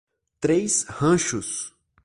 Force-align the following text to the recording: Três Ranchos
Três 0.39 0.83
Ranchos 0.89 1.71